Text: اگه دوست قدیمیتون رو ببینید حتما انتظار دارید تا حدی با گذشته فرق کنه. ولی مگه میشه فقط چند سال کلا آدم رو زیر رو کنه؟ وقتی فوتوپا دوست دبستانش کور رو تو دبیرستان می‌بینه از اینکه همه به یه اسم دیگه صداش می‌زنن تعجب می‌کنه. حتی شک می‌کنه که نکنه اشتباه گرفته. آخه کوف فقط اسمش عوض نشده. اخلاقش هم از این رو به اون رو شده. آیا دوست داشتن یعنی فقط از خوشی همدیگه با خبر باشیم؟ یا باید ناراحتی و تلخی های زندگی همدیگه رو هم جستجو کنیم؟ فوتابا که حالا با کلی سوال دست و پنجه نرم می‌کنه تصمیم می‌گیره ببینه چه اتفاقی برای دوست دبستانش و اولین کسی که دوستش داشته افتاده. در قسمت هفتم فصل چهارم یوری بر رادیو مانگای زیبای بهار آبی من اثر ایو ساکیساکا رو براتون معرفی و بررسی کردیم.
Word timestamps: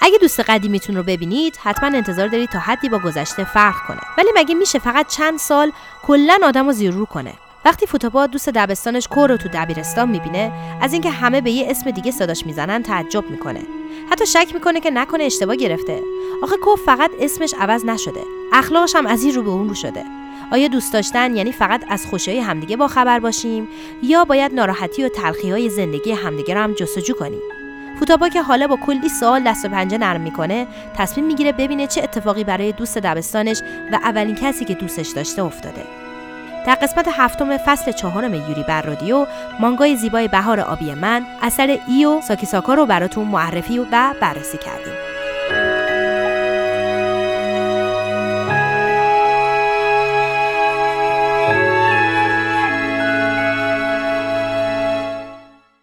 اگه 0.00 0.18
دوست 0.18 0.40
قدیمیتون 0.40 0.96
رو 0.96 1.02
ببینید 1.02 1.56
حتما 1.62 1.96
انتظار 1.96 2.28
دارید 2.28 2.48
تا 2.48 2.58
حدی 2.58 2.88
با 2.88 2.98
گذشته 2.98 3.44
فرق 3.44 3.74
کنه. 3.88 4.00
ولی 4.18 4.28
مگه 4.36 4.54
میشه 4.54 4.78
فقط 4.78 5.06
چند 5.08 5.38
سال 5.38 5.72
کلا 6.02 6.38
آدم 6.42 6.66
رو 6.66 6.72
زیر 6.72 6.92
رو 6.92 7.06
کنه؟ 7.06 7.34
وقتی 7.64 7.86
فوتوپا 7.86 8.26
دوست 8.26 8.48
دبستانش 8.48 9.08
کور 9.08 9.28
رو 9.28 9.36
تو 9.36 9.48
دبیرستان 9.52 10.08
می‌بینه 10.08 10.52
از 10.80 10.92
اینکه 10.92 11.10
همه 11.10 11.40
به 11.40 11.50
یه 11.50 11.70
اسم 11.70 11.90
دیگه 11.90 12.10
صداش 12.10 12.46
می‌زنن 12.46 12.82
تعجب 12.82 13.30
می‌کنه. 13.30 13.60
حتی 14.10 14.26
شک 14.26 14.50
می‌کنه 14.54 14.80
که 14.80 14.90
نکنه 14.90 15.24
اشتباه 15.24 15.56
گرفته. 15.56 16.00
آخه 16.42 16.56
کوف 16.56 16.82
فقط 16.82 17.10
اسمش 17.20 17.54
عوض 17.60 17.84
نشده. 17.84 18.20
اخلاقش 18.52 18.94
هم 18.94 19.06
از 19.06 19.22
این 19.22 19.34
رو 19.34 19.42
به 19.42 19.50
اون 19.50 19.68
رو 19.68 19.74
شده. 19.74 20.04
آیا 20.52 20.68
دوست 20.68 20.92
داشتن 20.92 21.36
یعنی 21.36 21.52
فقط 21.52 21.84
از 21.88 22.06
خوشی 22.06 22.38
همدیگه 22.38 22.76
با 22.76 22.88
خبر 22.88 23.18
باشیم؟ 23.18 23.68
یا 24.02 24.24
باید 24.24 24.54
ناراحتی 24.54 25.04
و 25.04 25.08
تلخی 25.08 25.50
های 25.50 25.68
زندگی 25.70 26.12
همدیگه 26.12 26.54
رو 26.54 26.60
هم 26.60 26.72
جستجو 26.72 27.14
کنیم؟ 27.14 27.40
فوتابا 27.98 28.28
که 28.28 28.42
حالا 28.42 28.66
با 28.66 28.76
کلی 28.76 29.08
سوال 29.08 29.42
دست 29.42 29.64
و 29.64 29.68
پنجه 29.68 29.98
نرم 29.98 30.20
می‌کنه 30.20 30.66
تصمیم 30.96 31.26
می‌گیره 31.26 31.52
ببینه 31.52 31.86
چه 31.86 32.02
اتفاقی 32.02 32.44
برای 32.44 32.72
دوست 32.72 32.98
دبستانش 32.98 33.62
و 33.92 33.94
اولین 34.02 34.34
کسی 34.34 34.64
که 34.64 34.74
دوستش 34.74 35.08
داشته 35.08 35.42
افتاده. 35.42 35.82
در 36.66 36.74
قسمت 36.74 37.08
هفتم 37.12 37.56
فصل 37.56 37.92
چهارم 37.92 38.34
یوری 38.34 38.64
بر 38.68 38.82
رادیو 38.82 39.26
مانگای 39.60 39.96
زیبای 39.96 40.28
بهار 40.28 40.60
آبی 40.60 40.94
من 40.94 41.26
اثر 41.42 41.78
ایو 41.88 42.20
ساکیساکا 42.20 42.74
رو 42.74 42.86
براتون 42.86 43.24
معرفی 43.24 43.78
و 43.78 43.84
بررسی 44.20 44.58
کردیم. 44.58 44.99